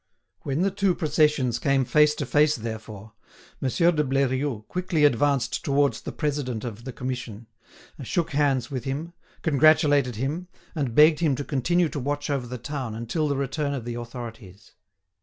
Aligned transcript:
When 0.39 0.63
the 0.63 0.71
two 0.71 0.95
processions 0.95 1.59
came 1.59 1.85
face 1.85 2.15
to 2.15 2.25
face 2.25 2.55
therefore, 2.55 3.13
Monsieur 3.59 3.91
de 3.91 4.03
Bleriot 4.03 4.67
quickly 4.67 5.05
advanced 5.05 5.63
towards 5.63 6.01
the 6.01 6.11
president 6.11 6.63
of 6.63 6.85
the 6.85 6.91
Commission, 6.91 7.45
shook 8.01 8.31
hands 8.31 8.71
with 8.71 8.83
him, 8.85 9.13
congratulated 9.43 10.15
him, 10.15 10.47
and 10.73 10.95
begged 10.95 11.19
him 11.19 11.35
to 11.35 11.43
continue 11.43 11.87
to 11.89 11.99
watch 11.99 12.31
over 12.31 12.47
the 12.47 12.57
town 12.57 12.95
until 12.95 13.27
the 13.27 13.37
return 13.37 13.75
of 13.75 13.85
the 13.85 13.93
authorities. 13.93 14.71